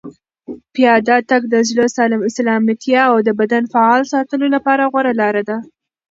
[0.73, 1.85] پیاده تګ د زړه
[2.37, 5.57] سلامتیا او د بدن فعال ساتلو لپاره غوره لاره ده.